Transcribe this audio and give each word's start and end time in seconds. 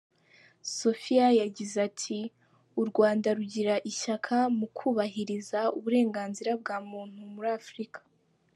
Sophia 0.77 1.27
yagize 1.41 1.77
ati 1.89 2.19
“u 2.81 2.83
Rwanda 2.89 3.27
rugira 3.37 3.73
ishyaka 3.91 4.35
mu 4.57 4.67
kubahiriza 4.77 5.59
uburenganzira 5.77 6.51
bwa 6.61 6.77
muntu 6.89 7.19
muri 7.35 7.49
Afurika. 7.61 7.99